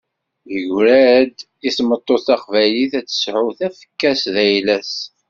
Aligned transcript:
Yegra-d 0.51 1.37
i 1.67 1.69
tmeṭṭut 1.77 2.21
taqbaylit, 2.27 2.93
ad 2.99 3.05
tesεu 3.07 3.47
tafekka-s 3.59 4.21
d 4.33 4.35
ayla-s. 4.45 4.93